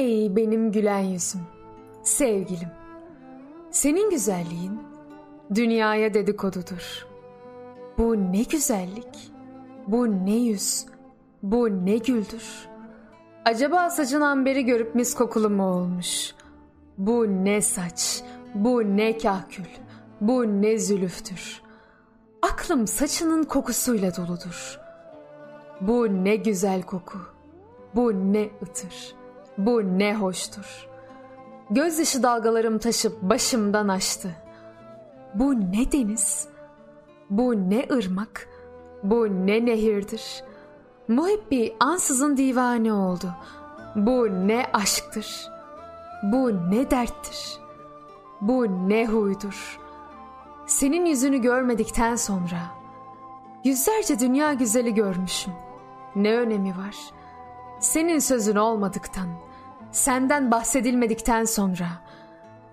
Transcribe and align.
Ey 0.00 0.36
benim 0.36 0.72
gülen 0.72 0.98
yüzüm, 0.98 1.40
sevgilim. 2.02 2.68
Senin 3.70 4.10
güzelliğin 4.10 4.82
dünyaya 5.54 6.14
dedikodudur. 6.14 7.06
Bu 7.98 8.16
ne 8.16 8.42
güzellik, 8.42 9.32
bu 9.86 10.26
ne 10.26 10.36
yüz, 10.36 10.86
bu 11.42 11.86
ne 11.86 11.96
güldür. 11.96 12.68
Acaba 13.44 13.90
saçın 13.90 14.20
amberi 14.20 14.64
görüp 14.64 14.94
mis 14.94 15.14
kokulu 15.14 15.50
mu 15.50 15.64
olmuş? 15.64 16.34
Bu 16.98 17.26
ne 17.26 17.60
saç, 17.60 18.22
bu 18.54 18.82
ne 18.96 19.18
kahkül, 19.18 19.70
bu 20.20 20.62
ne 20.62 20.78
zülüftür. 20.78 21.62
Aklım 22.42 22.86
saçının 22.86 23.42
kokusuyla 23.42 24.16
doludur. 24.16 24.80
Bu 25.80 26.24
ne 26.24 26.36
güzel 26.36 26.82
koku, 26.82 27.18
bu 27.94 28.12
ne 28.12 28.48
ıtır, 28.62 29.19
bu 29.58 29.98
ne 29.98 30.14
hoştur. 30.14 30.88
Gözyaşı 31.70 32.22
dalgalarım 32.22 32.78
taşıp 32.78 33.22
başımdan 33.22 33.88
açtı. 33.88 34.30
Bu 35.34 35.54
ne 35.54 35.92
deniz, 35.92 36.48
bu 37.30 37.70
ne 37.70 37.86
ırmak, 37.92 38.48
bu 39.02 39.26
ne 39.46 39.66
nehirdir. 39.66 40.44
Muhibbi 41.08 41.76
ansızın 41.80 42.36
divane 42.36 42.92
oldu. 42.92 43.34
Bu 43.96 44.28
ne 44.48 44.66
aşktır, 44.72 45.48
bu 46.22 46.70
ne 46.70 46.90
derttir, 46.90 47.58
bu 48.40 48.88
ne 48.88 49.06
huydur. 49.06 49.80
Senin 50.66 51.06
yüzünü 51.06 51.40
görmedikten 51.40 52.16
sonra 52.16 52.58
yüzlerce 53.64 54.18
dünya 54.18 54.52
güzeli 54.52 54.94
görmüşüm. 54.94 55.52
Ne 56.16 56.36
önemi 56.36 56.70
var? 56.70 56.96
Senin 57.80 58.18
sözün 58.18 58.56
olmadıktan, 58.56 59.28
senden 59.92 60.50
bahsedilmedikten 60.50 61.44
sonra 61.44 61.86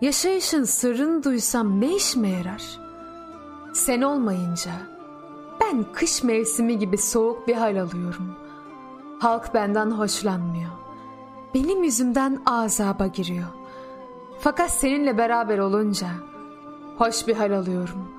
yaşayışın 0.00 0.64
sırrını 0.64 1.24
duysam 1.24 1.80
ne 1.80 1.96
işime 1.96 2.28
yarar? 2.28 2.62
Sen 3.74 4.02
olmayınca 4.02 4.70
ben 5.60 5.84
kış 5.92 6.22
mevsimi 6.22 6.78
gibi 6.78 6.98
soğuk 6.98 7.48
bir 7.48 7.54
hal 7.54 7.80
alıyorum. 7.80 8.36
Halk 9.20 9.54
benden 9.54 9.90
hoşlanmıyor. 9.90 10.70
Benim 11.54 11.84
yüzümden 11.84 12.42
azaba 12.46 13.06
giriyor. 13.06 13.48
Fakat 14.38 14.70
seninle 14.70 15.18
beraber 15.18 15.58
olunca 15.58 16.08
hoş 16.98 17.26
bir 17.28 17.34
hal 17.34 17.52
alıyorum. 17.52 18.12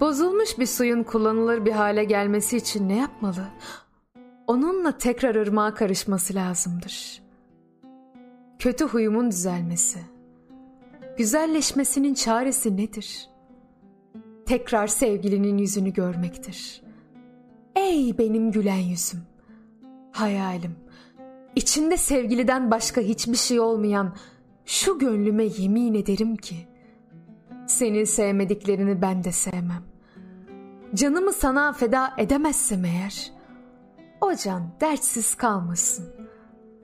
Bozulmuş 0.00 0.58
bir 0.58 0.66
suyun 0.66 1.02
kullanılır 1.02 1.64
bir 1.64 1.72
hale 1.72 2.04
gelmesi 2.04 2.56
için 2.56 2.88
ne 2.88 2.96
yapmalı? 2.96 3.44
Onunla 4.50 4.98
tekrar 4.98 5.34
ırmağa 5.34 5.74
karışması 5.74 6.34
lazımdır. 6.34 7.22
Kötü 8.58 8.84
huyumun 8.84 9.30
düzelmesi. 9.30 9.98
Güzelleşmesinin 11.18 12.14
çaresi 12.14 12.76
nedir? 12.76 13.28
Tekrar 14.46 14.86
sevgilinin 14.86 15.58
yüzünü 15.58 15.92
görmektir. 15.92 16.82
Ey 17.76 18.18
benim 18.18 18.52
gülen 18.52 18.78
yüzüm. 18.78 19.20
Hayalim. 20.12 20.76
İçinde 21.56 21.96
sevgiliden 21.96 22.70
başka 22.70 23.00
hiçbir 23.00 23.36
şey 23.36 23.60
olmayan 23.60 24.16
şu 24.64 24.98
gönlüme 24.98 25.44
yemin 25.44 25.94
ederim 25.94 26.36
ki 26.36 26.56
senin 27.66 28.04
sevmediklerini 28.04 29.02
ben 29.02 29.24
de 29.24 29.32
sevmem. 29.32 29.82
Canımı 30.94 31.32
sana 31.32 31.72
feda 31.72 32.14
edemezsem 32.18 32.84
eğer 32.84 33.39
o 34.20 34.34
can 34.34 34.62
dertsiz 34.80 35.34
kalmasın. 35.34 36.08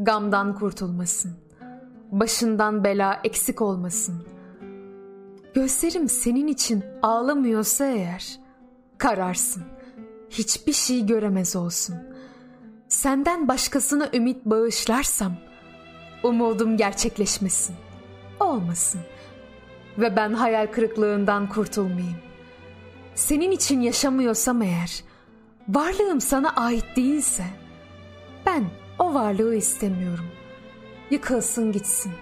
Gamdan 0.00 0.54
kurtulmasın. 0.54 1.32
Başından 2.10 2.84
bela 2.84 3.20
eksik 3.24 3.62
olmasın. 3.62 4.26
Gözlerim 5.54 6.08
senin 6.08 6.46
için 6.46 6.84
ağlamıyorsa 7.02 7.86
eğer 7.86 8.38
kararsın. 8.98 9.62
Hiçbir 10.30 10.72
şey 10.72 11.06
göremez 11.06 11.56
olsun. 11.56 11.94
Senden 12.88 13.48
başkasına 13.48 14.08
ümit 14.14 14.44
bağışlarsam 14.44 15.32
umudum 16.22 16.76
gerçekleşmesin. 16.76 17.76
Olmasın. 18.40 19.00
Ve 19.98 20.16
ben 20.16 20.32
hayal 20.32 20.66
kırıklığından 20.66 21.48
kurtulmayayım. 21.48 22.18
Senin 23.14 23.50
için 23.50 23.80
yaşamıyorsam 23.80 24.62
eğer 24.62 25.04
varlığım 25.72 26.20
sana 26.20 26.50
ait 26.50 26.84
değilse 26.96 27.44
ben 28.46 28.64
o 28.98 29.14
varlığı 29.14 29.54
istemiyorum. 29.54 30.24
Yıkılsın 31.10 31.72
gitsin. 31.72 32.12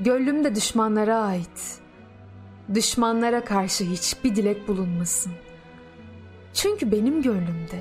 Gönlüm 0.00 0.44
de 0.44 0.54
düşmanlara 0.54 1.18
ait. 1.18 1.80
Düşmanlara 2.74 3.44
karşı 3.44 3.84
hiçbir 3.84 4.36
dilek 4.36 4.68
bulunmasın. 4.68 5.32
Çünkü 6.54 6.92
benim 6.92 7.22
gönlümde 7.22 7.80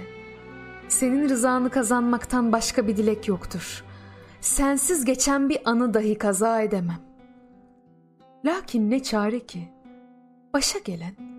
senin 0.87 1.29
rızanı 1.29 1.69
kazanmaktan 1.69 2.51
başka 2.51 2.87
bir 2.87 2.97
dilek 2.97 3.27
yoktur. 3.27 3.83
Sensiz 4.41 5.05
geçen 5.05 5.49
bir 5.49 5.59
anı 5.65 5.93
dahi 5.93 6.17
kaza 6.17 6.61
edemem. 6.61 7.01
Lakin 8.45 8.91
ne 8.91 9.03
çare 9.03 9.39
ki 9.39 9.69
başa 10.53 10.79
gelen 10.79 11.30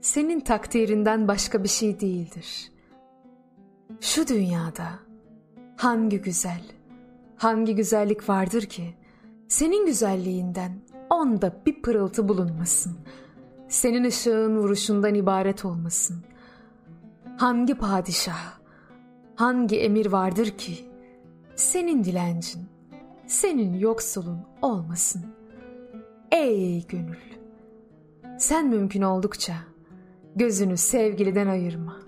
senin 0.00 0.40
takdirinden 0.40 1.28
başka 1.28 1.64
bir 1.64 1.68
şey 1.68 2.00
değildir. 2.00 2.72
Şu 4.00 4.28
dünyada 4.28 4.88
hangi 5.76 6.20
güzel, 6.20 6.62
hangi 7.36 7.74
güzellik 7.74 8.28
vardır 8.28 8.62
ki 8.62 8.94
senin 9.48 9.86
güzelliğinden 9.86 10.72
onda 11.10 11.62
bir 11.66 11.82
pırıltı 11.82 12.28
bulunmasın. 12.28 12.98
Senin 13.68 14.04
ışığın 14.04 14.56
vuruşundan 14.56 15.14
ibaret 15.14 15.64
olmasın. 15.64 16.24
Hangi 17.36 17.74
padişah, 17.74 18.58
hangi 19.34 19.80
emir 19.80 20.06
vardır 20.06 20.50
ki 20.50 20.90
senin 21.54 22.04
dilencin, 22.04 22.66
senin 23.26 23.74
yoksulun 23.74 24.40
olmasın. 24.62 25.26
Ey 26.32 26.86
gönül, 26.86 27.16
sen 28.38 28.66
mümkün 28.66 29.02
oldukça 29.02 29.54
gözünü 30.36 30.76
sevgiliden 30.76 31.46
ayırma. 31.46 32.05